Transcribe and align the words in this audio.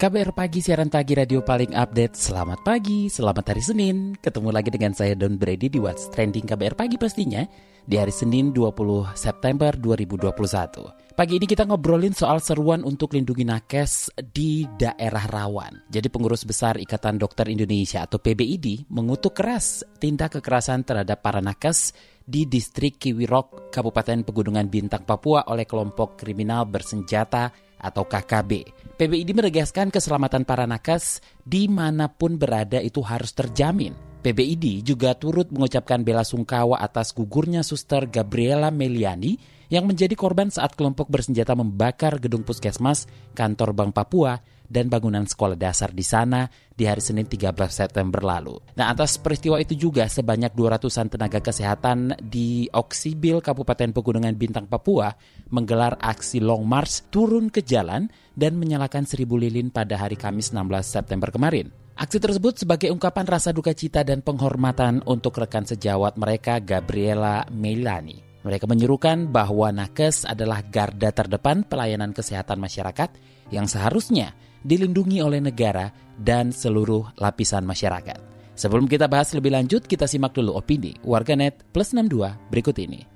KBR 0.00 0.32
Pagi, 0.32 0.64
siaran 0.64 0.88
pagi 0.88 1.12
radio 1.12 1.44
paling 1.44 1.76
update. 1.76 2.16
Selamat 2.16 2.64
pagi, 2.64 3.12
selamat 3.12 3.52
hari 3.52 3.60
Senin. 3.60 4.16
Ketemu 4.16 4.48
lagi 4.48 4.72
dengan 4.72 4.96
saya 4.96 5.12
Don 5.12 5.36
Brady 5.36 5.68
di 5.68 5.76
What's 5.76 6.08
Trending 6.08 6.48
KBR 6.48 6.72
Pagi 6.72 6.96
pastinya 6.96 7.44
di 7.84 8.00
hari 8.00 8.08
Senin 8.08 8.48
20 8.48 9.12
September 9.12 9.76
2021. 9.76 11.12
Pagi 11.12 11.36
ini 11.36 11.44
kita 11.44 11.68
ngobrolin 11.68 12.16
soal 12.16 12.40
seruan 12.40 12.80
untuk 12.80 13.12
lindungi 13.12 13.44
nakes 13.44 14.08
di 14.24 14.64
daerah 14.64 15.28
rawan. 15.28 15.92
Jadi 15.92 16.08
pengurus 16.08 16.48
besar 16.48 16.80
Ikatan 16.80 17.20
Dokter 17.20 17.52
Indonesia 17.52 18.00
atau 18.00 18.16
PBID 18.16 18.88
mengutuk 18.88 19.36
keras 19.36 19.84
tindak 20.00 20.40
kekerasan 20.40 20.80
terhadap 20.80 21.20
para 21.20 21.44
nakes 21.44 21.92
di 22.24 22.48
distrik 22.48 22.96
Kiwirok, 22.96 23.68
Kabupaten 23.68 24.24
Pegunungan 24.24 24.64
Bintang, 24.64 25.04
Papua 25.04 25.44
oleh 25.52 25.68
kelompok 25.68 26.16
kriminal 26.16 26.64
bersenjata 26.64 27.52
atau 27.80 28.04
KKB. 28.04 28.76
PBID 29.00 29.32
menegaskan 29.32 29.88
keselamatan 29.88 30.44
para 30.44 30.68
nakes 30.68 31.24
di 31.40 31.66
mana 31.66 32.12
pun 32.12 32.36
berada 32.36 32.78
itu 32.78 33.00
harus 33.00 33.32
terjamin. 33.32 33.96
PBID 34.20 34.84
juga 34.84 35.16
turut 35.16 35.48
mengucapkan 35.48 36.04
bela 36.04 36.20
sungkawa 36.20 36.76
atas 36.84 37.16
gugurnya 37.16 37.64
suster 37.64 38.04
Gabriela 38.04 38.68
Meliani 38.68 39.40
yang 39.72 39.88
menjadi 39.88 40.12
korban 40.12 40.52
saat 40.52 40.76
kelompok 40.76 41.08
bersenjata 41.08 41.56
membakar 41.56 42.20
gedung 42.20 42.44
puskesmas, 42.44 43.08
kantor 43.32 43.72
Bank 43.72 43.96
Papua, 43.96 44.44
dan 44.70 44.86
bangunan 44.86 45.26
sekolah 45.26 45.58
dasar 45.58 45.90
di 45.90 46.06
sana 46.06 46.46
di 46.70 46.86
hari 46.86 47.02
Senin 47.02 47.26
13 47.26 47.50
September 47.68 48.22
lalu. 48.22 48.56
Nah, 48.78 48.94
atas 48.94 49.18
peristiwa 49.18 49.58
itu 49.58 49.74
juga 49.74 50.06
sebanyak 50.06 50.54
200-an 50.54 51.10
tenaga 51.10 51.42
kesehatan 51.42 52.14
di 52.22 52.70
Oksibil 52.70 53.42
Kabupaten 53.42 53.90
Pegunungan 53.90 54.38
Bintang 54.38 54.70
Papua 54.70 55.10
menggelar 55.50 55.98
aksi 55.98 56.38
Long 56.38 56.62
March 56.62 57.10
turun 57.10 57.50
ke 57.50 57.66
jalan 57.66 58.06
dan 58.38 58.54
menyalakan 58.54 59.04
seribu 59.04 59.34
lilin 59.34 59.74
pada 59.74 59.98
hari 59.98 60.14
Kamis 60.14 60.54
16 60.54 60.70
September 60.86 61.34
kemarin. 61.34 61.68
Aksi 62.00 62.16
tersebut 62.16 62.64
sebagai 62.64 62.88
ungkapan 62.88 63.28
rasa 63.28 63.52
duka 63.52 63.76
cita 63.76 64.00
dan 64.00 64.24
penghormatan 64.24 65.04
untuk 65.04 65.36
rekan 65.36 65.68
sejawat 65.68 66.16
mereka 66.16 66.56
Gabriela 66.56 67.44
Melani. 67.52 68.24
Mereka 68.40 68.64
menyerukan 68.64 69.28
bahwa 69.28 69.68
nakes 69.68 70.24
adalah 70.24 70.64
garda 70.64 71.12
terdepan 71.12 71.60
pelayanan 71.60 72.16
kesehatan 72.16 72.56
masyarakat 72.56 73.12
yang 73.52 73.68
seharusnya 73.68 74.32
dilindungi 74.64 75.24
oleh 75.24 75.40
negara 75.40 75.88
dan 76.16 76.52
seluruh 76.52 77.16
lapisan 77.16 77.64
masyarakat. 77.64 78.30
Sebelum 78.60 78.84
kita 78.84 79.08
bahas 79.08 79.32
lebih 79.32 79.56
lanjut, 79.56 79.88
kita 79.88 80.04
simak 80.04 80.36
dulu 80.36 80.52
opini 80.52 80.92
warganet 81.00 81.64
plus 81.72 81.96
62 81.96 82.36
berikut 82.52 82.76
ini. 82.76 83.08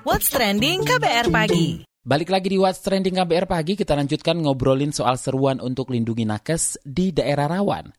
What's 0.00 0.32
Trending 0.32 0.84
KBR 0.84 1.28
Pagi 1.28 1.84
Balik 2.00 2.32
lagi 2.32 2.48
di 2.48 2.56
What's 2.56 2.80
Trending 2.80 3.20
KBR 3.20 3.44
Pagi, 3.44 3.76
kita 3.76 3.92
lanjutkan 3.92 4.40
ngobrolin 4.40 4.88
soal 4.88 5.20
seruan 5.20 5.60
untuk 5.60 5.92
lindungi 5.92 6.24
nakes 6.24 6.80
di 6.80 7.12
daerah 7.12 7.46
rawan. 7.52 7.92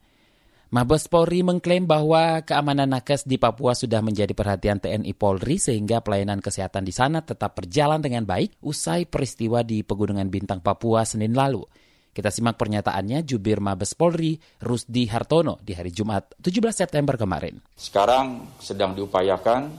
Mabes 0.74 1.06
Polri 1.06 1.46
mengklaim 1.46 1.86
bahwa 1.86 2.42
keamanan 2.42 2.90
nakes 2.90 3.22
di 3.28 3.38
Papua 3.38 3.78
sudah 3.78 4.02
menjadi 4.02 4.34
perhatian 4.34 4.82
TNI 4.82 5.14
Polri 5.14 5.62
sehingga 5.62 6.02
pelayanan 6.02 6.42
kesehatan 6.42 6.82
di 6.82 6.90
sana 6.90 7.22
tetap 7.22 7.54
berjalan 7.54 8.02
dengan 8.02 8.26
baik 8.26 8.58
usai 8.64 9.06
peristiwa 9.06 9.62
di 9.62 9.86
Pegunungan 9.86 10.26
Bintang 10.26 10.58
Papua 10.58 11.06
Senin 11.06 11.38
lalu. 11.38 11.62
Kita 12.12 12.28
simak 12.28 12.60
pernyataannya 12.60 13.24
Jubir 13.24 13.64
Mabes 13.64 13.96
Polri 13.96 14.36
Rusdi 14.60 15.08
Hartono 15.08 15.56
di 15.64 15.72
hari 15.72 15.88
Jumat 15.96 16.36
17 16.44 16.84
September 16.84 17.16
kemarin. 17.16 17.56
Sekarang 17.72 18.52
sedang 18.60 18.92
diupayakan 18.92 19.72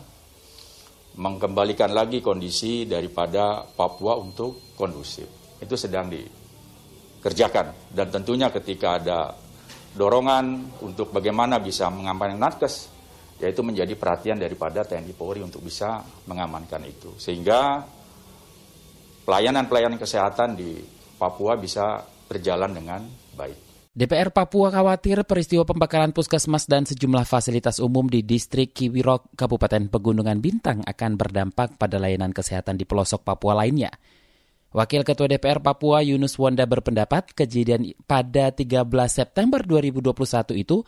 mengembalikan 1.21 1.93
lagi 1.93 2.25
kondisi 2.25 2.89
daripada 2.89 3.61
Papua 3.61 4.17
untuk 4.17 4.73
kondusif. 4.73 5.29
Itu 5.61 5.77
sedang 5.77 6.09
dikerjakan 6.09 7.93
dan 7.93 8.09
tentunya 8.09 8.49
ketika 8.49 8.97
ada 8.97 9.37
dorongan 9.93 10.81
untuk 10.81 11.13
bagaimana 11.13 11.61
bisa 11.61 11.93
mengamankan 11.93 12.41
nakes 12.41 12.89
yaitu 13.45 13.61
menjadi 13.61 13.93
perhatian 13.93 14.41
daripada 14.41 14.81
TNI 14.81 15.13
Polri 15.13 15.45
untuk 15.45 15.61
bisa 15.61 16.01
mengamankan 16.25 16.81
itu 16.81 17.13
sehingga 17.13 17.85
pelayanan-pelayanan 19.21 20.01
kesehatan 20.01 20.57
di 20.57 20.81
Papua 21.13 21.53
bisa 21.61 22.09
berjalan 22.33 22.73
dengan 22.73 23.05
baik. 23.37 23.73
DPR 23.93 24.33
Papua 24.33 24.73
khawatir 24.73 25.21
peristiwa 25.21 25.69
pembakaran 25.69 26.17
puskesmas 26.17 26.65
dan 26.65 26.81
sejumlah 26.81 27.29
fasilitas 27.29 27.77
umum 27.77 28.09
di 28.09 28.25
distrik 28.25 28.73
Kiwirok, 28.73 29.37
Kabupaten 29.37 29.85
Pegunungan 29.85 30.41
Bintang 30.41 30.81
akan 30.81 31.13
berdampak 31.13 31.77
pada 31.77 32.01
layanan 32.01 32.33
kesehatan 32.33 32.81
di 32.81 32.89
pelosok 32.89 33.21
Papua 33.21 33.53
lainnya. 33.61 33.93
Wakil 34.73 35.05
Ketua 35.05 35.29
DPR 35.29 35.61
Papua 35.61 36.01
Yunus 36.01 36.33
Wanda 36.41 36.65
berpendapat 36.65 37.37
kejadian 37.37 37.93
pada 38.09 38.49
13 38.49 38.81
September 39.05 39.61
2021 39.61 40.09
itu 40.57 40.81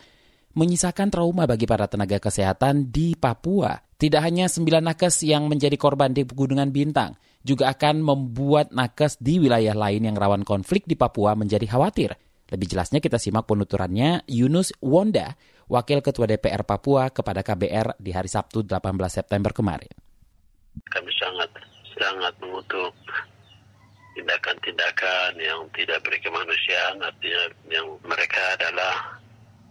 menyisakan 0.57 1.13
trauma 1.13 1.45
bagi 1.45 1.69
para 1.69 1.85
tenaga 1.85 2.17
kesehatan 2.17 2.89
di 2.89 3.13
Papua. 3.13 3.77
Tidak 4.01 4.17
hanya 4.17 4.49
sembilan 4.49 4.89
nakes 4.89 5.21
yang 5.21 5.45
menjadi 5.45 5.77
korban 5.77 6.09
di 6.09 6.25
Pegunungan 6.25 6.73
Bintang, 6.73 7.13
juga 7.45 7.69
akan 7.69 8.01
membuat 8.01 8.73
nakes 8.73 9.21
di 9.21 9.37
wilayah 9.37 9.77
lain 9.77 10.09
yang 10.09 10.17
rawan 10.17 10.41
konflik 10.41 10.89
di 10.89 10.97
Papua 10.97 11.37
menjadi 11.37 11.69
khawatir. 11.69 12.17
Lebih 12.49 12.67
jelasnya 12.73 12.97
kita 12.97 13.21
simak 13.21 13.45
penuturannya 13.45 14.25
Yunus 14.25 14.73
Wonda, 14.81 15.37
Wakil 15.69 16.01
Ketua 16.01 16.25
DPR 16.25 16.65
Papua 16.65 17.13
kepada 17.13 17.45
KBR 17.45 18.01
di 18.01 18.13
hari 18.13 18.29
Sabtu 18.29 18.65
18 18.65 18.81
September 19.09 19.53
kemarin. 19.53 19.93
Kami 20.89 21.11
sangat 21.21 21.49
sangat 21.97 22.33
mengutuk 22.41 22.93
tindakan-tindakan 24.17 25.37
yang 25.37 25.65
tidak 25.73 26.01
berkemanusiaan, 26.05 27.01
artinya 27.01 27.43
yang 27.69 27.87
mereka 28.05 28.41
adalah 28.57 29.21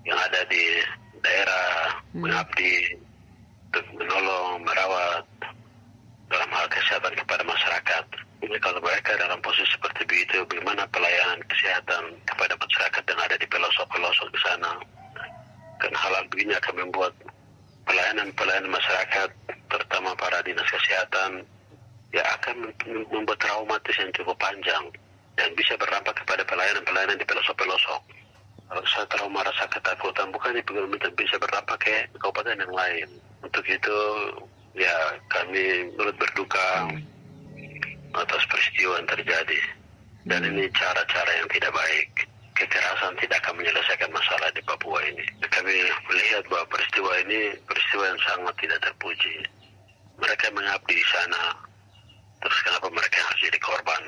yang 0.05 0.19
ada 0.21 0.41
di 0.47 0.65
daerah 1.25 1.67
hmm. 2.13 2.21
mengabdi 2.23 2.75
untuk 3.73 3.87
menolong, 3.99 4.63
merawat 4.63 5.25
dalam 6.35 6.51
hal 6.51 6.67
kesehatan 6.67 7.15
kepada 7.15 7.47
masyarakat. 7.47 8.05
Jadi 8.43 8.59
kalau 8.59 8.83
mereka 8.83 9.15
dalam 9.15 9.39
posisi 9.39 9.71
seperti 9.71 10.03
itu, 10.11 10.43
bagaimana 10.51 10.83
pelayanan 10.91 11.39
kesehatan 11.47 12.11
kepada 12.27 12.59
masyarakat 12.59 13.03
yang 13.07 13.21
ada 13.23 13.37
di 13.39 13.47
pelosok-pelosok 13.47 14.29
di 14.35 14.41
sana. 14.43 14.73
Karena 15.79 15.99
hal 16.03 16.27
begini 16.29 16.53
akan 16.59 16.75
membuat 16.83 17.15
pelayanan-pelayanan 17.87 18.69
masyarakat, 18.69 19.29
terutama 19.71 20.11
para 20.19 20.43
dinas 20.43 20.67
kesehatan, 20.67 21.47
ya 22.11 22.23
akan 22.37 22.75
membuat 23.15 23.39
traumatis 23.39 23.95
yang 23.97 24.11
cukup 24.13 24.35
panjang 24.43 24.85
dan 25.39 25.49
bisa 25.55 25.79
berdampak 25.79 26.19
kepada 26.19 26.43
pelayanan-pelayanan 26.47 27.17
di 27.17 27.27
pelosok-pelosok. 27.27 28.03
Kalau 28.65 28.85
saya 28.91 29.07
trauma 29.07 29.41
rasa 29.45 29.71
ketakutan, 29.71 30.35
bukan 30.35 30.57
itu 30.57 30.73
bisa 31.15 31.37
berdampak 31.39 31.79
ke 31.79 32.11
kabupaten 32.19 32.59
yang 32.59 32.75
lain. 32.75 33.09
Untuk 33.45 33.65
itu, 33.69 33.97
ya 34.75 34.97
kami 35.31 35.91
menurut 35.95 36.17
berduka 36.19 36.91
atas 38.15 38.43
peristiwa 38.47 38.99
yang 38.99 39.11
terjadi. 39.11 39.61
Dan 40.25 40.41
ini 40.47 40.71
cara-cara 40.73 41.33
yang 41.37 41.49
tidak 41.51 41.73
baik. 41.75 42.11
Kekerasan 42.55 43.19
tidak 43.19 43.43
akan 43.43 43.59
menyelesaikan 43.59 44.11
masalah 44.15 44.47
di 44.55 44.63
Papua 44.63 45.03
ini. 45.03 45.27
Kami 45.43 45.75
melihat 46.07 46.47
bahwa 46.47 46.65
peristiwa 46.71 47.11
ini 47.27 47.51
peristiwa 47.67 48.05
yang 48.07 48.21
sangat 48.23 48.55
tidak 48.63 48.79
terpuji. 48.79 49.37
Mereka 50.23 50.55
mengabdi 50.55 50.95
di 50.95 51.07
sana. 51.11 51.59
Terus 52.39 52.59
kenapa 52.63 52.87
mereka 52.95 53.19
harus 53.27 53.43
jadi 53.43 53.59
korban? 53.59 54.03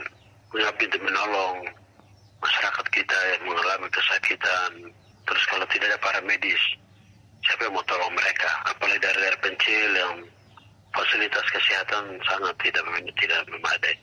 Mengabdi 0.55 0.85
untuk 0.89 1.03
menolong 1.05 1.57
masyarakat 2.39 2.87
kita 2.95 3.19
yang 3.35 3.43
mengalami 3.51 3.89
kesakitan. 3.91 4.71
Terus 5.27 5.45
kalau 5.51 5.67
tidak 5.67 5.91
ada 5.91 5.99
para 5.99 6.21
medis, 6.23 6.63
siapa 7.43 7.67
yang 7.67 7.75
mau 7.75 7.83
tolong 7.91 8.15
mereka? 8.15 8.51
Apalagi 8.71 9.03
dari 9.03 9.19
daerah 9.27 9.41
pencil 9.43 9.91
yang 9.91 10.15
fasilitas 11.07 11.47
kesehatan 11.55 12.19
sangat 12.27 12.55
tidak 12.67 12.83
tidak 13.15 13.41
memadai. 13.47 13.95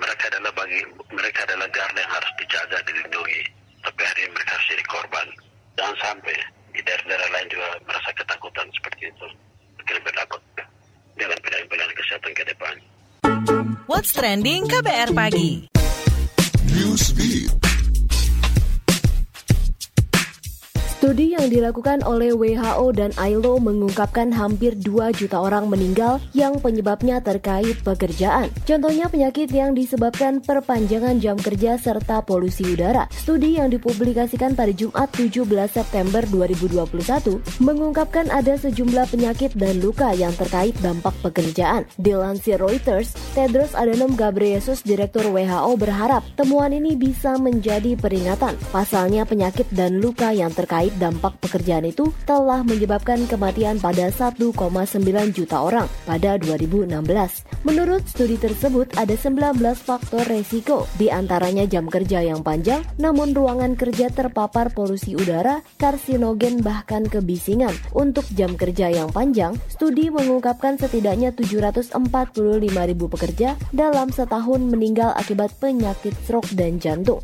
Mereka 0.00 0.24
adalah 0.32 0.52
bagi 0.56 0.80
mereka 1.12 1.44
adalah 1.44 1.68
garda 1.68 2.00
yang 2.00 2.12
harus 2.16 2.32
dijaga 2.40 2.78
dilindungi. 2.88 3.42
Tapi 3.84 4.00
hari 4.00 4.20
ini 4.24 4.32
mereka 4.32 4.50
harus 4.56 4.68
jadi 4.72 4.84
korban. 4.88 5.26
Jangan 5.76 5.96
sampai 6.00 6.36
di 6.72 6.80
daerah-daerah 6.80 7.28
lain 7.28 7.48
juga 7.52 7.68
merasa 7.84 8.10
ketakutan 8.16 8.66
seperti 8.72 9.02
itu. 9.12 9.26
Mungkin 9.76 9.96
berdapat 10.00 10.40
dengan 11.16 11.38
pilihan-pilihan 11.44 11.92
kesehatan 11.92 12.32
ke 12.32 12.44
depan. 12.48 12.74
What's 13.84 14.16
trending 14.16 14.64
KBR 14.68 15.12
pagi? 15.12 15.68
Newsbeat. 16.72 17.35
Studi 21.06 21.38
yang 21.38 21.46
dilakukan 21.46 22.02
oleh 22.02 22.34
WHO 22.34 22.90
dan 22.90 23.14
ILO 23.14 23.62
mengungkapkan 23.62 24.26
hampir 24.34 24.74
2 24.74 25.14
juta 25.14 25.38
orang 25.38 25.70
meninggal 25.70 26.18
yang 26.34 26.58
penyebabnya 26.58 27.22
terkait 27.22 27.78
pekerjaan. 27.86 28.50
Contohnya 28.66 29.06
penyakit 29.06 29.46
yang 29.54 29.70
disebabkan 29.70 30.42
perpanjangan 30.42 31.22
jam 31.22 31.38
kerja 31.38 31.78
serta 31.78 32.26
polusi 32.26 32.66
udara. 32.74 33.06
Studi 33.14 33.54
yang 33.54 33.70
dipublikasikan 33.70 34.58
pada 34.58 34.74
Jumat 34.74 35.06
17 35.14 35.46
September 35.70 36.26
2021 36.26 36.82
mengungkapkan 37.62 38.26
ada 38.26 38.58
sejumlah 38.58 39.06
penyakit 39.06 39.54
dan 39.54 39.78
luka 39.78 40.10
yang 40.10 40.34
terkait 40.34 40.74
dampak 40.82 41.14
pekerjaan. 41.22 41.86
Dilansir 42.02 42.58
Reuters, 42.58 43.14
Tedros 43.30 43.78
Adhanom 43.78 44.18
Ghebreyesus, 44.18 44.82
Direktur 44.82 45.30
WHO 45.30 45.70
berharap 45.78 46.26
temuan 46.34 46.74
ini 46.74 46.98
bisa 46.98 47.38
menjadi 47.38 47.94
peringatan. 47.94 48.58
Pasalnya 48.74 49.22
penyakit 49.22 49.70
dan 49.70 50.02
luka 50.02 50.34
yang 50.34 50.50
terkait 50.50 50.95
dampak 50.96 51.38
pekerjaan 51.40 51.86
itu 51.86 52.10
telah 52.24 52.64
menyebabkan 52.66 53.24
kematian 53.30 53.78
pada 53.78 54.08
1,9 54.08 54.52
juta 55.30 55.56
orang 55.62 55.86
pada 56.08 56.40
2016. 56.40 56.92
Menurut 57.62 58.02
studi 58.08 58.36
tersebut 58.36 58.90
ada 58.98 59.14
19 59.14 59.58
faktor 59.78 60.24
resiko, 60.26 60.88
di 60.96 61.12
antaranya 61.12 61.66
jam 61.66 61.86
kerja 61.86 62.22
yang 62.22 62.40
panjang, 62.42 62.82
namun 62.98 63.36
ruangan 63.36 63.74
kerja 63.78 64.10
terpapar 64.10 64.72
polusi 64.72 65.14
udara, 65.14 65.62
karsinogen 65.76 66.64
bahkan 66.64 67.06
kebisingan. 67.06 67.74
Untuk 67.94 68.26
jam 68.34 68.54
kerja 68.54 68.90
yang 68.90 69.10
panjang, 69.10 69.54
studi 69.70 70.08
mengungkapkan 70.08 70.78
setidaknya 70.80 71.34
745 71.34 71.92
ribu 72.66 73.06
pekerja 73.06 73.54
dalam 73.70 74.10
setahun 74.10 74.60
meninggal 74.62 75.14
akibat 75.14 75.54
penyakit 75.58 76.14
stroke 76.24 76.50
dan 76.58 76.78
jantung. 76.82 77.22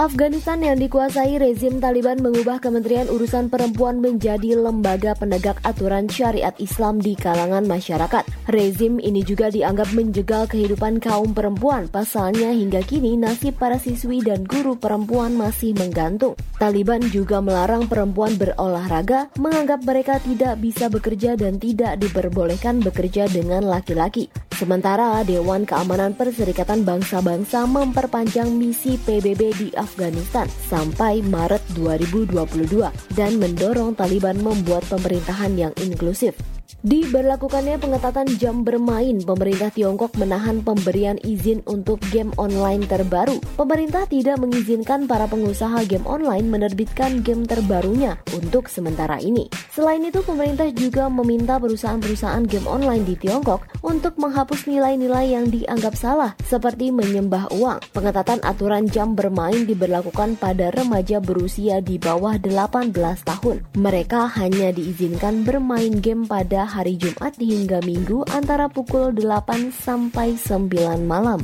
Afghanistan 0.00 0.56
yang 0.64 0.80
dikuasai 0.80 1.36
rezim 1.36 1.76
Taliban 1.76 2.16
mengubah 2.16 2.56
Kementerian 2.64 3.12
Urusan 3.12 3.52
Perempuan 3.52 4.00
menjadi 4.00 4.56
lembaga 4.56 5.12
penegak 5.12 5.60
aturan 5.68 6.08
syariat 6.08 6.56
Islam 6.56 6.96
di 6.96 7.12
kalangan 7.12 7.68
masyarakat. 7.68 8.24
Rezim 8.48 8.96
ini 8.96 9.20
juga 9.20 9.52
dianggap 9.52 9.92
menjegal 9.92 10.48
kehidupan 10.48 10.96
kaum 10.96 11.36
perempuan. 11.36 11.92
Pasalnya 11.92 12.56
hingga 12.56 12.80
kini 12.80 13.20
nasib 13.20 13.60
para 13.60 13.76
siswi 13.76 14.24
dan 14.24 14.48
guru 14.48 14.80
perempuan 14.80 15.36
masih 15.36 15.76
menggantung. 15.76 16.40
Taliban 16.56 17.04
juga 17.12 17.44
melarang 17.44 17.84
perempuan 17.84 18.32
berolahraga, 18.40 19.28
menganggap 19.36 19.84
mereka 19.84 20.16
tidak 20.24 20.56
bisa 20.56 20.88
bekerja 20.88 21.36
dan 21.36 21.60
tidak 21.60 22.00
diperbolehkan 22.00 22.80
bekerja 22.80 23.28
dengan 23.28 23.68
laki-laki. 23.68 24.32
Sementara 24.52 25.24
Dewan 25.24 25.64
Keamanan 25.64 26.12
Perserikatan 26.12 26.84
Bangsa-Bangsa 26.84 27.64
memperpanjang 27.64 28.52
misi 28.52 29.00
PBB 29.00 29.40
di 29.56 29.68
Afghanistan 29.72 30.44
sampai 30.68 31.24
Maret 31.24 31.64
2022 31.72 33.16
dan 33.16 33.40
mendorong 33.40 33.96
Taliban 33.96 34.36
membuat 34.44 34.84
pemerintahan 34.92 35.56
yang 35.56 35.72
inklusif. 35.80 36.51
Diberlakukannya 36.80 37.76
pengetatan 37.76 38.26
jam 38.40 38.64
bermain, 38.64 39.20
pemerintah 39.20 39.68
Tiongkok 39.68 40.16
menahan 40.16 40.64
pemberian 40.64 41.20
izin 41.20 41.60
untuk 41.68 42.00
game 42.08 42.32
online 42.40 42.88
terbaru. 42.88 43.36
Pemerintah 43.60 44.08
tidak 44.08 44.40
mengizinkan 44.40 45.04
para 45.04 45.28
pengusaha 45.28 45.84
game 45.84 46.08
online 46.08 46.48
menerbitkan 46.48 47.20
game 47.20 47.44
terbarunya 47.44 48.16
untuk 48.32 48.72
sementara 48.72 49.20
ini. 49.20 49.52
Selain 49.72 50.04
itu, 50.04 50.20
pemerintah 50.24 50.68
juga 50.72 51.08
meminta 51.08 51.56
perusahaan-perusahaan 51.56 52.44
game 52.44 52.68
online 52.68 53.04
di 53.08 53.14
Tiongkok 53.16 53.64
untuk 53.80 54.16
menghapus 54.20 54.68
nilai-nilai 54.68 55.32
yang 55.32 55.48
dianggap 55.48 55.96
salah, 55.96 56.36
seperti 56.44 56.92
menyembah 56.92 57.50
uang. 57.56 57.80
Pengetatan 57.96 58.44
aturan 58.44 58.86
jam 58.86 59.16
bermain 59.16 59.64
diberlakukan 59.64 60.36
pada 60.36 60.68
remaja 60.74 61.18
berusia 61.18 61.80
di 61.80 61.96
bawah 61.96 62.36
18 62.36 62.92
tahun. 63.24 63.64
Mereka 63.74 64.38
hanya 64.38 64.70
diizinkan 64.70 65.42
bermain 65.42 65.98
game 65.98 66.28
pada 66.28 66.61
hari 66.64 66.98
Jumat 66.98 67.38
hingga 67.38 67.82
Minggu 67.84 68.26
antara 68.30 68.66
pukul 68.70 69.14
8 69.14 69.70
sampai 69.72 70.34
9 70.38 71.02
malam. 71.04 71.42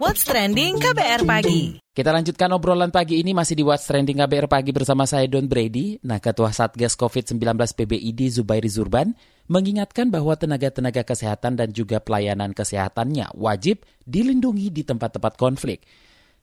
What's 0.00 0.26
trending 0.26 0.82
KBR 0.82 1.22
pagi? 1.22 1.80
Kita 1.90 2.16
lanjutkan 2.16 2.48
obrolan 2.56 2.88
pagi 2.88 3.20
ini 3.20 3.36
masih 3.36 3.58
di 3.58 3.66
What's 3.66 3.84
Trending 3.84 4.24
KBR 4.24 4.48
Pagi 4.48 4.72
bersama 4.72 5.04
saya 5.04 5.28
Don 5.28 5.50
Brady. 5.50 6.00
Nah, 6.06 6.16
Ketua 6.16 6.48
Satgas 6.48 6.96
COVID-19 6.96 7.36
PBID 7.76 8.40
Zubairi 8.40 8.72
Zurban 8.72 9.12
mengingatkan 9.50 10.08
bahwa 10.08 10.32
tenaga-tenaga 10.32 11.04
kesehatan 11.04 11.60
dan 11.60 11.74
juga 11.74 12.00
pelayanan 12.00 12.54
kesehatannya 12.54 13.36
wajib 13.36 13.84
dilindungi 14.08 14.72
di 14.72 14.86
tempat-tempat 14.86 15.34
konflik. 15.36 15.84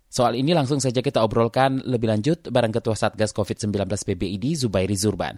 Soal 0.08 0.40
ini 0.40 0.56
langsung 0.56 0.80
saja 0.80 1.04
kita 1.04 1.20
obrolkan 1.20 1.84
lebih 1.84 2.08
lanjut 2.08 2.48
bareng 2.48 2.72
Ketua 2.72 2.96
Satgas 2.96 3.36
COVID-19 3.36 3.76
PBID 3.86 4.56
Zubairi 4.56 4.96
Zurban. 4.96 5.36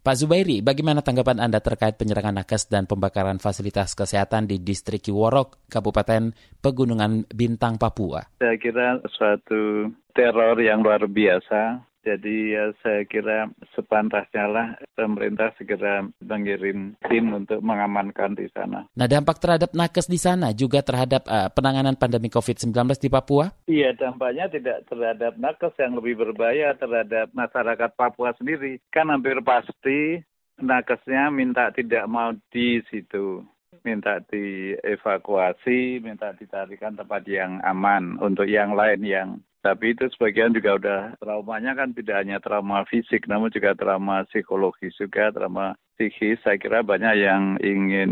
Pak 0.00 0.16
Zubairi, 0.16 0.64
bagaimana 0.64 1.04
tanggapan 1.04 1.44
Anda 1.44 1.60
terkait 1.60 2.00
penyerangan 2.00 2.40
nakes 2.40 2.72
dan 2.72 2.88
pembakaran 2.88 3.36
fasilitas 3.36 3.92
kesehatan 3.92 4.48
di 4.48 4.56
distrik 4.56 5.04
Kiworok, 5.04 5.68
Kabupaten 5.68 6.32
Pegunungan 6.56 7.28
Bintang, 7.28 7.76
Papua? 7.76 8.24
Saya 8.40 8.56
kira 8.56 8.96
suatu 9.12 9.92
teror 10.16 10.56
yang 10.56 10.80
luar 10.80 11.04
biasa 11.04 11.89
jadi 12.00 12.36
ya 12.56 12.64
saya 12.80 13.02
kira 13.04 13.52
sepantasnya 13.76 14.44
lah 14.48 14.66
pemerintah 14.96 15.52
segera 15.60 16.04
mengirim 16.24 16.96
tim 17.06 17.24
untuk 17.32 17.60
mengamankan 17.60 18.34
di 18.36 18.48
sana. 18.52 18.88
Nah 18.96 19.06
dampak 19.06 19.38
terhadap 19.38 19.76
nakes 19.76 20.08
di 20.08 20.16
sana 20.16 20.56
juga 20.56 20.80
terhadap 20.80 21.28
uh, 21.28 21.48
penanganan 21.52 21.96
pandemi 21.96 22.32
COVID-19 22.32 22.76
di 22.96 23.08
Papua? 23.12 23.52
Iya 23.68 23.92
dampaknya 23.96 24.48
tidak 24.48 24.88
terhadap 24.88 25.36
nakes 25.36 25.74
yang 25.76 25.96
lebih 25.96 26.16
berbahaya 26.20 26.72
terhadap 26.76 27.28
masyarakat 27.36 27.90
Papua 27.94 28.32
sendiri. 28.40 28.80
Kan 28.88 29.12
hampir 29.12 29.36
pasti 29.44 30.20
nakesnya 30.60 31.32
minta 31.32 31.72
tidak 31.72 32.04
mau 32.08 32.32
di 32.52 32.80
situ 32.88 33.44
minta 33.80 34.20
dievakuasi, 34.20 36.02
minta 36.04 36.34
ditarikan 36.36 36.98
tempat 36.98 37.22
yang 37.24 37.62
aman 37.64 38.18
untuk 38.20 38.44
yang 38.44 38.74
lain 38.76 39.00
yang 39.00 39.28
tapi 39.60 39.92
itu 39.92 40.08
sebagian 40.16 40.56
juga 40.56 40.80
udah 40.80 41.00
traumanya 41.20 41.76
kan 41.76 41.92
tidak 41.92 42.24
hanya 42.24 42.40
trauma 42.40 42.88
fisik, 42.88 43.28
namun 43.28 43.52
juga 43.52 43.76
trauma 43.76 44.24
psikologis 44.32 44.96
juga, 44.96 45.28
trauma 45.28 45.76
psikis. 46.00 46.40
Saya 46.40 46.56
kira 46.56 46.80
banyak 46.80 47.14
yang 47.20 47.60
ingin 47.60 48.10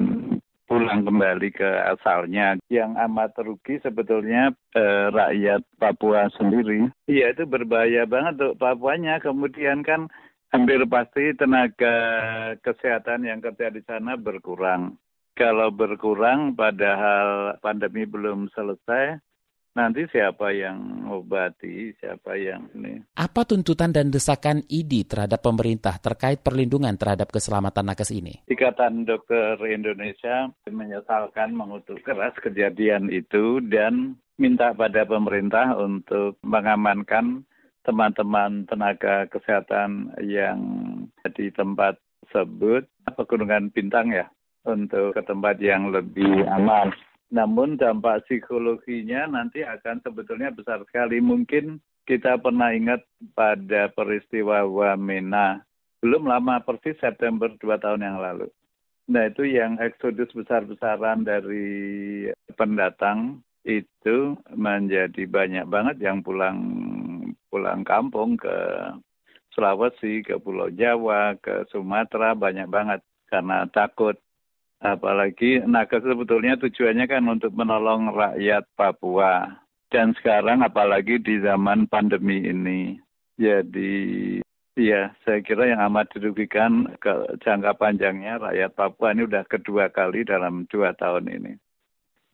pulang 0.69 1.09
kembali 1.09 1.49
ke 1.57 1.71
asalnya. 1.97 2.61
Yang 2.69 2.93
amat 3.09 3.33
rugi 3.41 3.81
sebetulnya 3.81 4.53
eh, 4.77 5.09
rakyat 5.09 5.65
Papua 5.81 6.29
sendiri. 6.37 6.93
Iya 7.09 7.33
itu 7.33 7.49
berbahaya 7.49 8.05
banget 8.05 8.37
untuk 8.37 8.61
Papuanya. 8.61 9.17
Kemudian 9.17 9.81
kan 9.81 10.13
hampir 10.53 10.85
pasti 10.85 11.33
tenaga 11.33 11.97
kesehatan 12.61 13.25
yang 13.25 13.41
kerja 13.41 13.73
di 13.73 13.81
sana 13.89 14.21
berkurang. 14.21 15.01
Kalau 15.33 15.73
berkurang 15.73 16.53
padahal 16.59 17.57
pandemi 17.65 18.05
belum 18.05 18.53
selesai, 18.53 19.23
nanti 19.79 20.03
siapa 20.11 20.51
yang 20.51 21.07
obati, 21.07 21.95
siapa 22.03 22.35
yang 22.35 22.67
ini. 22.75 22.99
Apa 23.15 23.47
tuntutan 23.47 23.95
dan 23.95 24.11
desakan 24.11 24.67
ID 24.67 25.07
terhadap 25.07 25.39
pemerintah 25.39 26.03
terkait 26.03 26.43
perlindungan 26.43 26.99
terhadap 26.99 27.31
keselamatan 27.31 27.87
nakes 27.87 28.11
ini? 28.11 28.43
Ikatan 28.51 29.07
Dokter 29.07 29.55
Indonesia 29.71 30.51
menyesalkan 30.67 31.55
mengutuk 31.55 32.03
keras 32.03 32.35
kejadian 32.43 33.15
itu 33.15 33.63
dan 33.71 34.19
minta 34.35 34.75
pada 34.75 35.07
pemerintah 35.07 35.79
untuk 35.79 36.43
mengamankan 36.43 37.47
teman-teman 37.87 38.67
tenaga 38.67 39.31
kesehatan 39.31 40.13
yang 40.27 40.59
di 41.39 41.49
tempat 41.55 41.97
tersebut, 42.29 42.85
pegunungan 43.17 43.73
bintang 43.73 44.13
ya, 44.13 44.29
untuk 44.69 45.17
ke 45.17 45.23
tempat 45.25 45.57
yang 45.65 45.89
lebih 45.89 46.45
aman. 46.53 46.93
Namun 47.29 47.77
dampak 47.77 48.25
psikologinya 48.25 49.29
nanti 49.29 49.61
akan 49.61 50.01
sebetulnya 50.01 50.49
besar 50.49 50.81
sekali. 50.89 51.21
Mungkin 51.21 51.77
kita 52.09 52.41
pernah 52.41 52.73
ingat 52.73 53.05
pada 53.37 53.93
peristiwa 53.93 54.65
Wamena. 54.65 55.61
Belum 56.01 56.25
lama 56.25 56.63
persis 56.65 56.97
September 56.97 57.53
dua 57.61 57.77
tahun 57.77 58.01
yang 58.01 58.19
lalu. 58.23 58.49
Nah 59.09 59.29
itu 59.29 59.45
yang 59.45 59.81
eksodus 59.81 60.29
besar-besaran 60.33 61.25
dari 61.25 62.29
pendatang 62.57 63.41
itu 63.65 64.37
menjadi 64.53 65.25
banyak 65.29 65.65
banget 65.69 65.97
yang 66.01 66.25
pulang 66.25 66.61
pulang 67.49 67.85
kampung 67.85 68.37
ke 68.37 68.57
Sulawesi, 69.53 70.23
ke 70.23 70.39
Pulau 70.39 70.71
Jawa, 70.71 71.35
ke 71.41 71.67
Sumatera 71.73 72.37
banyak 72.37 72.69
banget 72.71 73.01
karena 73.27 73.67
takut 73.69 74.17
Apalagi 74.79 75.67
nakes 75.67 76.07
sebetulnya 76.07 76.55
tujuannya 76.55 77.07
kan 77.11 77.27
untuk 77.27 77.51
menolong 77.51 78.15
rakyat 78.15 78.63
Papua. 78.79 79.59
Dan 79.89 80.13
sekarang 80.21 80.63
apalagi 80.63 81.19
di 81.19 81.41
zaman 81.43 81.91
pandemi 81.91 82.45
ini. 82.47 82.95
Jadi 83.35 84.39
ya 84.79 85.11
saya 85.27 85.43
kira 85.43 85.67
yang 85.75 85.83
amat 85.91 86.15
dirugikan 86.15 86.95
ke 87.03 87.11
jangka 87.43 87.75
panjangnya 87.75 88.39
rakyat 88.39 88.71
Papua 88.79 89.11
ini 89.11 89.27
sudah 89.27 89.45
kedua 89.51 89.91
kali 89.91 90.23
dalam 90.23 90.69
dua 90.71 90.95
tahun 90.95 91.27
ini. 91.27 91.53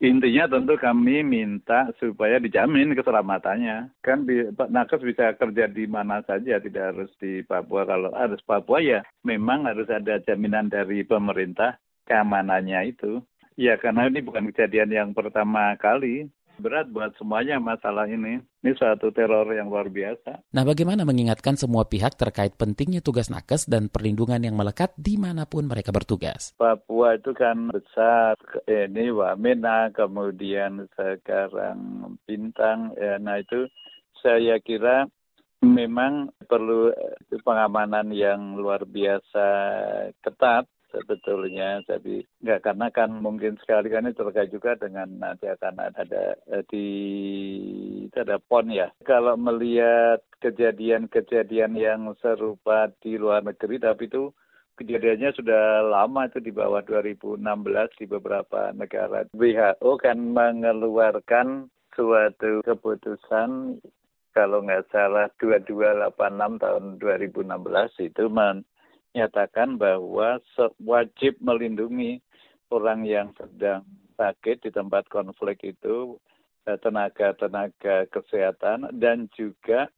Intinya 0.04 0.50
tentu 0.50 0.76
kami 0.76 1.24
minta 1.24 1.88
supaya 1.96 2.36
dijamin 2.36 2.92
keselamatannya. 2.92 3.94
Kan 4.04 4.28
nakes 4.68 5.00
bisa 5.00 5.32
kerja 5.32 5.64
di 5.70 5.88
mana 5.88 6.20
saja, 6.28 6.60
tidak 6.60 6.92
harus 6.92 7.08
di 7.16 7.40
Papua. 7.40 7.88
Kalau 7.88 8.12
harus 8.12 8.42
Papua 8.44 8.84
ya 8.84 9.00
memang 9.24 9.64
harus 9.64 9.88
ada 9.88 10.20
jaminan 10.20 10.68
dari 10.68 11.06
pemerintah 11.08 11.80
keamanannya 12.04 12.94
itu. 12.94 13.20
Ya 13.54 13.78
karena 13.78 14.10
ini 14.10 14.20
bukan 14.22 14.50
kejadian 14.50 14.90
yang 14.90 15.10
pertama 15.14 15.74
kali. 15.78 16.30
Berat 16.54 16.86
buat 16.86 17.10
semuanya 17.18 17.58
masalah 17.58 18.06
ini. 18.06 18.38
Ini 18.62 18.70
suatu 18.78 19.10
teror 19.10 19.50
yang 19.50 19.66
luar 19.66 19.90
biasa. 19.90 20.54
Nah 20.54 20.62
bagaimana 20.62 21.02
mengingatkan 21.02 21.58
semua 21.58 21.82
pihak 21.82 22.14
terkait 22.14 22.54
pentingnya 22.54 23.02
tugas 23.02 23.26
nakes 23.26 23.66
dan 23.66 23.90
perlindungan 23.90 24.38
yang 24.38 24.54
melekat 24.54 24.94
di 24.94 25.18
mana 25.18 25.50
pun 25.50 25.66
mereka 25.66 25.90
bertugas? 25.90 26.54
Papua 26.54 27.18
itu 27.18 27.34
kan 27.34 27.74
besar, 27.74 28.38
ini 28.70 29.10
Wamena, 29.10 29.90
kemudian 29.90 30.86
sekarang 30.94 32.14
Bintang. 32.22 32.94
Ya, 33.02 33.18
nah 33.18 33.42
itu 33.42 33.66
saya 34.22 34.62
kira 34.62 35.10
memang 35.58 36.30
perlu 36.46 36.94
pengamanan 37.42 38.14
yang 38.14 38.54
luar 38.54 38.86
biasa 38.86 39.46
ketat 40.22 40.70
sebetulnya. 40.94 41.82
Jadi 41.90 42.22
nggak 42.40 42.62
karena 42.62 42.86
kan 42.94 43.10
mungkin 43.18 43.58
sekali 43.58 43.90
kan 43.90 44.06
ini 44.06 44.14
terkait 44.14 44.54
juga 44.54 44.78
dengan 44.78 45.10
nanti 45.18 45.50
akan 45.50 45.74
ada 45.82 46.38
eh, 46.54 46.64
di 46.70 46.88
ada 48.14 48.38
pon 48.38 48.70
ya. 48.70 48.94
Kalau 49.02 49.34
melihat 49.34 50.22
kejadian-kejadian 50.38 51.74
yang 51.74 52.14
serupa 52.22 52.88
di 53.02 53.18
luar 53.18 53.42
negeri, 53.42 53.82
tapi 53.82 54.06
itu 54.06 54.30
kejadiannya 54.78 55.30
sudah 55.34 55.82
lama 55.86 56.26
itu 56.30 56.38
di 56.38 56.50
bawah 56.54 56.82
2016 56.86 57.42
di 57.98 58.06
beberapa 58.06 58.70
negara. 58.74 59.26
WHO 59.34 59.90
kan 59.98 60.18
mengeluarkan 60.18 61.70
suatu 61.94 62.62
keputusan 62.66 63.78
kalau 64.34 64.66
nggak 64.66 64.90
salah 64.90 65.30
2286 65.38 66.58
tahun 66.58 66.84
2016 66.98 68.10
itu 68.10 68.24
men 68.26 68.66
nyatakan 69.14 69.78
bahwa 69.78 70.42
wajib 70.82 71.38
melindungi 71.38 72.18
orang 72.68 73.06
yang 73.06 73.30
sedang 73.38 73.86
sakit 74.18 74.66
di 74.66 74.70
tempat 74.74 75.06
konflik 75.06 75.62
itu 75.62 76.18
eh, 76.66 76.78
tenaga-tenaga 76.82 78.10
kesehatan 78.10 78.90
dan 78.98 79.30
juga 79.38 79.90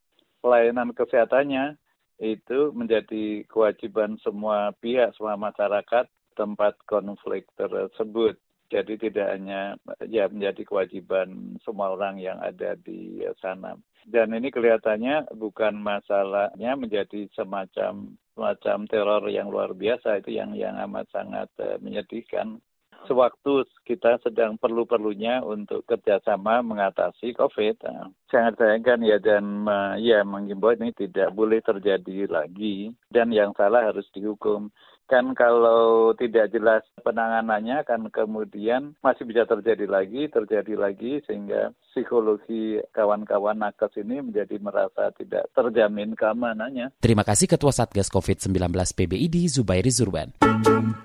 pelayanan 0.44 0.92
kesehatannya 0.92 1.80
itu 2.16 2.72
menjadi 2.72 3.44
kewajiban 3.48 4.16
semua 4.24 4.72
pihak, 4.80 5.12
semua 5.16 5.36
masyarakat 5.36 6.08
tempat 6.36 6.76
konflik 6.88 7.44
tersebut. 7.56 8.40
Jadi 8.66 8.98
tidak 8.98 9.38
hanya 9.38 9.78
ya 10.10 10.26
menjadi 10.26 10.66
kewajiban 10.66 11.58
semua 11.62 11.94
orang 11.94 12.18
yang 12.18 12.42
ada 12.42 12.74
di 12.74 13.22
sana. 13.38 13.78
Dan 14.06 14.34
ini 14.34 14.54
kelihatannya 14.54 15.34
bukan 15.34 15.78
masalahnya 15.82 16.78
menjadi 16.78 17.26
semacam 17.34 18.14
semacam 18.36 18.78
teror 18.86 19.22
yang 19.32 19.48
luar 19.48 19.72
biasa 19.72 20.22
itu 20.22 20.36
yang 20.36 20.54
yang 20.54 20.78
amat 20.86 21.10
sangat 21.10 21.48
uh, 21.58 21.80
menyedihkan. 21.82 22.62
Sewaktu 23.06 23.62
kita 23.86 24.18
sedang 24.18 24.58
perlu-perlunya 24.58 25.38
untuk 25.46 25.86
kerjasama 25.86 26.58
mengatasi 26.62 27.34
COVID, 27.38 27.76
uh, 27.86 28.10
sangat 28.30 28.58
sayangkan 28.58 29.00
ya 29.02 29.18
dan 29.22 29.66
ya 29.98 30.22
mengimbau 30.22 30.74
ini 30.74 30.90
tidak 30.94 31.32
boleh 31.32 31.62
terjadi 31.62 32.28
lagi 32.28 32.92
dan 33.10 33.30
yang 33.30 33.56
salah 33.56 33.88
harus 33.88 34.06
dihukum 34.12 34.70
kan 35.06 35.32
kalau 35.38 36.12
tidak 36.18 36.50
jelas 36.50 36.82
penanganannya 37.00 37.86
kan 37.86 38.02
kemudian 38.10 38.98
masih 39.00 39.24
bisa 39.24 39.46
terjadi 39.46 39.86
lagi, 39.86 40.26
terjadi 40.26 40.74
lagi 40.74 41.22
sehingga 41.24 41.70
psikologi 41.94 42.82
kawan-kawan 42.92 43.56
nakes 43.56 43.94
ini 43.96 44.20
menjadi 44.20 44.58
merasa 44.58 45.14
tidak 45.16 45.48
terjamin 45.54 46.12
keamanannya. 46.18 46.92
Terima 46.98 47.22
kasih 47.22 47.46
Ketua 47.46 47.72
Satgas 47.72 48.10
COVID-19 48.10 48.52
PBID 48.74 49.36
Zubairi 49.48 49.88
Zurban. 49.94 50.34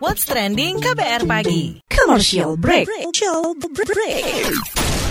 What's 0.01 0.25
trending 0.25 0.81
KBR 0.81 1.29
pagi? 1.29 1.79
Commercial 1.87 2.57
break. 2.57 2.89
Commercial 2.89 3.53
break. 3.55 5.10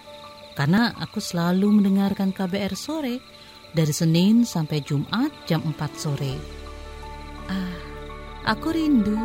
karena 0.55 0.91
aku 0.99 1.23
selalu 1.23 1.81
mendengarkan 1.81 2.35
KBR 2.35 2.75
sore 2.75 3.23
dari 3.71 3.93
Senin 3.95 4.43
sampai 4.43 4.83
Jumat 4.83 5.31
jam 5.47 5.63
4 5.63 5.75
sore. 5.95 6.35
Ah, 7.47 7.79
aku 8.55 8.75
rindu. 8.75 9.17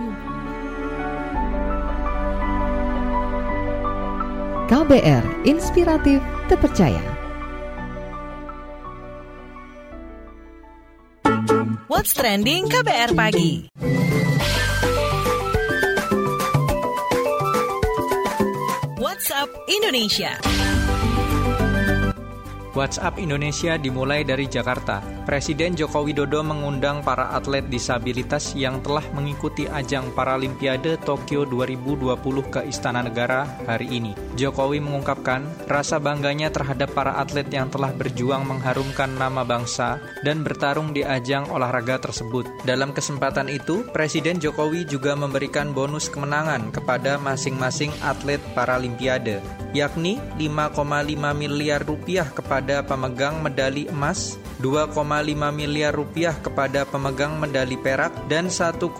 KBR 4.66 5.46
Inspiratif 5.46 6.18
Terpercaya. 6.50 7.02
What's 11.86 12.10
trending 12.18 12.66
KBR 12.66 13.14
pagi? 13.14 13.70
WhatsApp 18.98 19.50
Indonesia. 19.70 20.75
WhatsApp 22.76 23.16
Indonesia 23.16 23.80
dimulai 23.80 24.20
dari 24.20 24.44
Jakarta. 24.44 25.15
Presiden 25.26 25.74
Joko 25.74 26.06
Widodo 26.06 26.38
mengundang 26.46 27.02
para 27.02 27.34
atlet 27.34 27.66
disabilitas 27.66 28.54
yang 28.54 28.78
telah 28.78 29.02
mengikuti 29.10 29.66
ajang 29.66 30.14
Paralimpiade 30.14 31.02
Tokyo 31.02 31.42
2020 31.42 32.14
ke 32.46 32.62
Istana 32.62 33.02
Negara 33.02 33.42
hari 33.66 33.90
ini. 33.90 34.14
Jokowi 34.38 34.78
mengungkapkan 34.78 35.66
rasa 35.66 35.98
bangganya 35.98 36.54
terhadap 36.54 36.94
para 36.94 37.18
atlet 37.18 37.50
yang 37.50 37.66
telah 37.74 37.90
berjuang 37.90 38.46
mengharumkan 38.46 39.18
nama 39.18 39.42
bangsa 39.42 39.98
dan 40.22 40.46
bertarung 40.46 40.94
di 40.94 41.02
ajang 41.02 41.50
olahraga 41.50 41.98
tersebut. 41.98 42.46
Dalam 42.62 42.94
kesempatan 42.94 43.50
itu, 43.50 43.82
Presiden 43.90 44.38
Jokowi 44.38 44.86
juga 44.86 45.18
memberikan 45.18 45.74
bonus 45.74 46.06
kemenangan 46.06 46.70
kepada 46.70 47.18
masing-masing 47.18 47.90
atlet 47.98 48.38
Paralimpiade, 48.54 49.42
yakni 49.74 50.22
5,5 50.38 50.78
miliar 51.34 51.82
rupiah 51.82 52.30
kepada 52.30 52.86
pemegang 52.86 53.42
medali 53.42 53.90
emas, 53.90 54.38
2,5 54.62 55.15
miliar 55.24 55.94
rupiah 55.94 56.36
kepada 56.36 56.84
pemegang 56.84 57.40
medali 57.40 57.78
perak 57.78 58.12
dan 58.28 58.52
1,5 58.52 58.90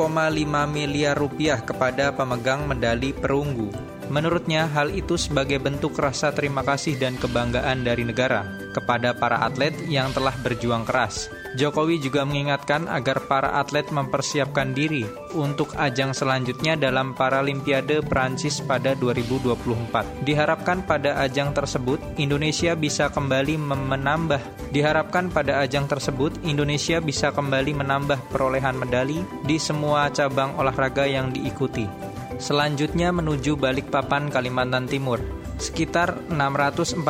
miliar 0.71 1.19
rupiah 1.19 1.61
kepada 1.61 2.15
pemegang 2.15 2.65
medali 2.65 3.13
perunggu. 3.13 3.69
Menurutnya, 4.07 4.71
hal 4.71 4.95
itu 4.95 5.19
sebagai 5.19 5.59
bentuk 5.59 5.99
rasa 5.99 6.31
terima 6.31 6.63
kasih 6.63 6.95
dan 6.95 7.19
kebanggaan 7.19 7.83
dari 7.83 8.07
negara 8.07 8.47
kepada 8.71 9.13
para 9.13 9.43
atlet 9.43 9.75
yang 9.91 10.15
telah 10.15 10.33
berjuang 10.41 10.87
keras. 10.87 11.27
Jokowi 11.57 11.97
juga 11.97 12.29
mengingatkan 12.29 12.85
agar 12.85 13.25
para 13.25 13.57
atlet 13.57 13.89
mempersiapkan 13.89 14.77
diri 14.77 15.09
untuk 15.33 15.73
ajang 15.81 16.13
selanjutnya 16.13 16.77
dalam 16.77 17.17
Paralimpiade 17.17 18.05
Prancis 18.05 18.61
pada 18.61 18.93
2024. 18.93 20.21
Diharapkan 20.21 20.85
pada 20.85 21.17
ajang 21.25 21.57
tersebut, 21.57 21.97
Indonesia 22.21 22.77
bisa 22.77 23.09
kembali 23.09 23.57
menambah. 23.57 24.69
Diharapkan 24.69 25.33
pada 25.33 25.65
ajang 25.65 25.89
tersebut, 25.89 26.37
Indonesia 26.45 27.01
bisa 27.01 27.33
kembali 27.33 27.73
menambah 27.73 28.29
perolehan 28.29 28.77
medali 28.77 29.25
di 29.49 29.57
semua 29.57 30.13
cabang 30.13 30.61
olahraga 30.61 31.09
yang 31.09 31.33
diikuti. 31.33 31.89
Selanjutnya 32.37 33.17
menuju 33.17 33.57
Balikpapan, 33.57 34.29
Kalimantan 34.29 34.85
Timur. 34.85 35.46
Sekitar 35.57 36.21
640 36.29 37.05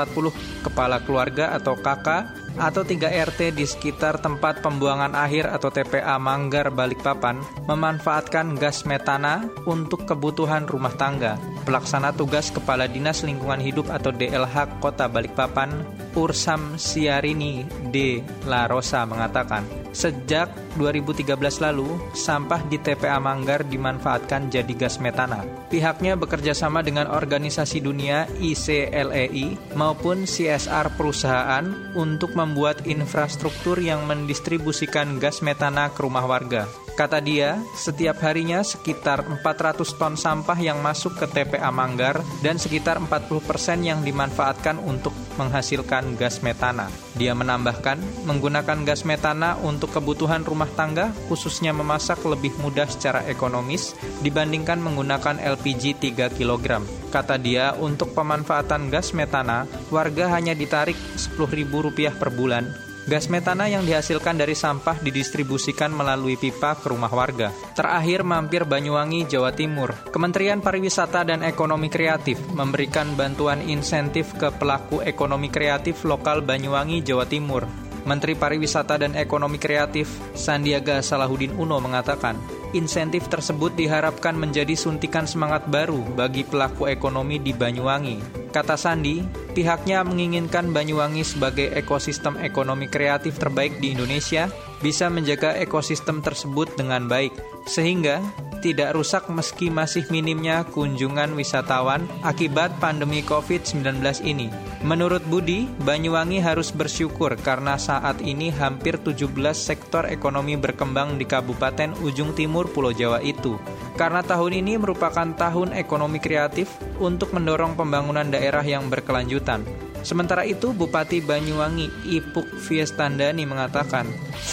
kepala 0.62 1.02
keluarga 1.02 1.54
atau 1.54 1.74
kakak 1.74 2.30
atau 2.56 2.82
3 2.82 3.12
RT 3.12 3.52
di 3.52 3.68
sekitar 3.68 4.22
tempat 4.22 4.64
pembuangan 4.64 5.12
akhir 5.12 5.52
atau 5.52 5.68
TPA 5.68 6.16
Manggar 6.16 6.72
Balikpapan 6.72 7.40
memanfaatkan 7.68 8.56
gas 8.56 8.88
metana 8.88 9.44
untuk 9.68 10.08
kebutuhan 10.08 10.64
rumah 10.64 10.94
tangga. 10.96 11.36
Pelaksana 11.66 12.14
tugas 12.14 12.54
Kepala 12.54 12.86
Dinas 12.86 13.26
Lingkungan 13.26 13.58
Hidup 13.58 13.90
atau 13.90 14.14
DLH 14.14 14.78
Kota 14.78 15.10
Balikpapan, 15.10 15.82
Ursam 16.14 16.78
Siarini 16.78 17.66
D. 17.90 18.22
La 18.46 18.70
Rosa 18.70 19.02
mengatakan, 19.02 19.66
sejak 19.90 20.46
2013 20.78 21.34
lalu, 21.58 21.98
sampah 22.14 22.62
di 22.70 22.78
TPA 22.78 23.18
Manggar 23.18 23.66
dimanfaatkan 23.66 24.46
jadi 24.46 24.70
gas 24.78 25.02
metana. 25.02 25.42
Pihaknya 25.66 26.14
bekerja 26.14 26.54
sama 26.54 26.86
dengan 26.86 27.10
organisasi 27.10 27.82
dunia 27.82 28.30
ICLEI 28.38 29.74
maupun 29.74 30.22
CSR 30.22 30.94
perusahaan 30.94 31.66
untuk 31.98 32.38
membuat 32.38 32.86
infrastruktur 32.86 33.82
yang 33.82 34.06
mendistribusikan 34.06 35.18
gas 35.18 35.42
metana 35.42 35.90
ke 35.90 36.06
rumah 36.06 36.22
warga. 36.22 36.85
Kata 36.96 37.20
dia, 37.20 37.60
setiap 37.76 38.24
harinya 38.24 38.64
sekitar 38.64 39.20
400 39.28 39.84
ton 40.00 40.16
sampah 40.16 40.56
yang 40.56 40.80
masuk 40.80 41.20
ke 41.20 41.28
TPA 41.28 41.68
Manggar 41.68 42.24
dan 42.40 42.56
sekitar 42.56 42.96
40% 42.96 43.84
yang 43.84 44.00
dimanfaatkan 44.00 44.80
untuk 44.80 45.12
menghasilkan 45.36 46.16
gas 46.16 46.40
metana. 46.40 46.88
Dia 47.12 47.36
menambahkan, 47.36 48.00
menggunakan 48.24 48.88
gas 48.88 49.04
metana 49.04 49.60
untuk 49.60 49.92
kebutuhan 49.92 50.40
rumah 50.48 50.72
tangga, 50.72 51.12
khususnya 51.28 51.76
memasak 51.76 52.24
lebih 52.24 52.56
mudah 52.64 52.88
secara 52.88 53.28
ekonomis 53.28 53.92
dibandingkan 54.24 54.80
menggunakan 54.80 55.36
LPG 55.36 56.00
3 56.00 56.32
kg. 56.32 56.80
Kata 57.12 57.36
dia, 57.36 57.76
untuk 57.76 58.16
pemanfaatan 58.16 58.88
gas 58.88 59.12
metana, 59.12 59.68
warga 59.92 60.32
hanya 60.32 60.56
ditarik 60.56 60.96
Rp10.000 61.36 62.16
per 62.16 62.32
bulan 62.32 62.85
Gas 63.06 63.30
metana 63.30 63.70
yang 63.70 63.86
dihasilkan 63.86 64.34
dari 64.34 64.58
sampah 64.58 64.98
didistribusikan 64.98 65.94
melalui 65.94 66.34
pipa 66.34 66.74
ke 66.74 66.90
rumah 66.90 67.06
warga. 67.06 67.54
Terakhir 67.78 68.26
mampir 68.26 68.66
Banyuwangi, 68.66 69.30
Jawa 69.30 69.54
Timur. 69.54 69.94
Kementerian 70.10 70.58
Pariwisata 70.58 71.22
dan 71.22 71.46
Ekonomi 71.46 71.86
Kreatif 71.86 72.42
memberikan 72.50 73.14
bantuan 73.14 73.62
insentif 73.62 74.34
ke 74.34 74.50
pelaku 74.50 75.06
ekonomi 75.06 75.54
kreatif 75.54 76.02
lokal 76.02 76.42
Banyuwangi, 76.42 77.06
Jawa 77.06 77.30
Timur. 77.30 77.62
Menteri 78.10 78.34
Pariwisata 78.34 78.98
dan 78.98 79.14
Ekonomi 79.14 79.62
Kreatif 79.62 80.10
Sandiaga 80.34 80.98
Salahuddin 80.98 81.54
Uno 81.54 81.78
mengatakan, 81.78 82.34
insentif 82.76 83.26
tersebut 83.32 83.74
diharapkan 83.74 84.36
menjadi 84.36 84.76
suntikan 84.76 85.24
semangat 85.24 85.66
baru 85.66 86.04
bagi 86.14 86.44
pelaku 86.44 86.86
ekonomi 86.86 87.40
di 87.40 87.56
Banyuwangi. 87.56 88.48
Kata 88.52 88.76
Sandi, 88.78 89.24
pihaknya 89.52 90.00
menginginkan 90.04 90.72
Banyuwangi 90.72 91.24
sebagai 91.24 91.72
ekosistem 91.72 92.40
ekonomi 92.40 92.88
kreatif 92.88 93.36
terbaik 93.36 93.80
di 93.80 93.92
Indonesia 93.92 94.48
bisa 94.80 95.08
menjaga 95.08 95.56
ekosistem 95.56 96.20
tersebut 96.20 96.72
dengan 96.76 97.08
baik, 97.08 97.32
sehingga 97.68 98.20
tidak 98.66 98.98
rusak 98.98 99.30
meski 99.30 99.70
masih 99.70 100.02
minimnya 100.10 100.66
kunjungan 100.66 101.38
wisatawan 101.38 102.02
akibat 102.26 102.74
pandemi 102.82 103.22
COVID-19 103.22 104.02
ini. 104.26 104.50
Menurut 104.82 105.22
Budi, 105.30 105.70
Banyuwangi 105.86 106.42
harus 106.42 106.74
bersyukur 106.74 107.38
karena 107.38 107.78
saat 107.78 108.18
ini 108.18 108.50
hampir 108.50 108.98
17 108.98 109.30
sektor 109.54 110.10
ekonomi 110.10 110.58
berkembang 110.58 111.14
di 111.14 111.22
Kabupaten 111.30 111.94
Ujung 112.02 112.34
Timur 112.34 112.66
Pulau 112.66 112.90
Jawa 112.90 113.22
itu. 113.22 113.54
Karena 113.94 114.26
tahun 114.26 114.58
ini 114.58 114.82
merupakan 114.82 115.30
tahun 115.38 115.70
ekonomi 115.78 116.18
kreatif 116.18 116.66
untuk 116.98 117.30
mendorong 117.30 117.78
pembangunan 117.78 118.26
daerah 118.26 118.66
yang 118.66 118.90
berkelanjutan. 118.90 119.85
Sementara 120.06 120.46
itu, 120.46 120.70
Bupati 120.70 121.18
Banyuwangi 121.18 122.06
Ipuk 122.06 122.46
Fiestandani 122.62 123.42
mengatakan, 123.42 124.06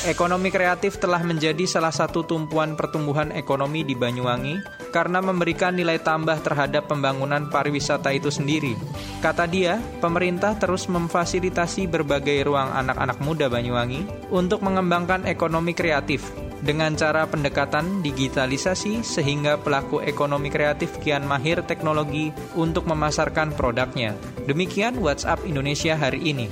ekonomi 0.09 0.49
kreatif 0.49 0.97
telah 0.97 1.21
menjadi 1.21 1.69
salah 1.69 1.93
satu 1.93 2.25
tumpuan 2.25 2.73
pertumbuhan 2.73 3.29
ekonomi 3.29 3.85
di 3.85 3.93
Banyuwangi 3.93 4.89
karena 4.89 5.21
memberikan 5.21 5.77
nilai 5.77 6.01
tambah 6.01 6.41
terhadap 6.41 6.89
pembangunan 6.89 7.53
pariwisata 7.53 8.09
itu 8.17 8.33
sendiri. 8.33 8.73
Kata 9.21 9.45
dia, 9.45 9.77
pemerintah 10.01 10.57
terus 10.57 10.89
memfasilitasi 10.89 11.85
berbagai 11.85 12.49
ruang 12.49 12.73
anak-anak 12.73 13.21
muda 13.21 13.45
Banyuwangi 13.45 14.33
untuk 14.33 14.65
mengembangkan 14.65 15.29
ekonomi 15.29 15.77
kreatif 15.77 16.33
dengan 16.63 16.95
cara 16.95 17.27
pendekatan 17.27 17.99
digitalisasi 17.99 19.03
sehingga 19.03 19.59
pelaku 19.59 19.99
ekonomi 19.99 20.47
kreatif 20.47 20.95
kian 21.03 21.27
mahir 21.27 21.59
teknologi 21.67 22.31
untuk 22.55 22.87
memasarkan 22.87 23.51
produknya. 23.51 24.15
Demikian 24.47 24.97
WhatsApp 25.03 25.43
Indonesia 25.43 25.99
hari 25.99 26.23
ini. 26.23 26.47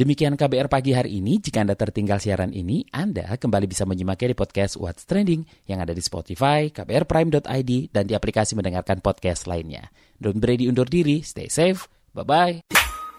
Demikian 0.00 0.32
KBR 0.32 0.72
pagi 0.72 0.96
hari 0.96 1.20
ini. 1.20 1.36
Jika 1.36 1.60
Anda 1.60 1.76
tertinggal 1.76 2.24
siaran 2.24 2.56
ini, 2.56 2.88
Anda 2.88 3.36
kembali 3.36 3.68
bisa 3.68 3.84
menyimaknya 3.84 4.32
di 4.32 4.36
podcast 4.38 4.80
What's 4.80 5.04
Trending 5.04 5.44
yang 5.68 5.84
ada 5.84 5.92
di 5.92 6.00
Spotify, 6.00 6.72
kbrprime.id, 6.72 7.92
dan 7.92 8.08
di 8.08 8.16
aplikasi 8.16 8.56
mendengarkan 8.56 9.04
podcast 9.04 9.44
lainnya. 9.44 9.92
Don't 10.16 10.40
Brady 10.40 10.72
undur 10.72 10.88
diri, 10.88 11.20
stay 11.20 11.52
safe, 11.52 11.84
bye-bye. 12.16 12.64